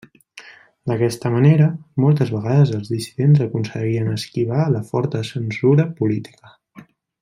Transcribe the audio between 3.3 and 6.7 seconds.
aconseguien esquivar la forta censura política.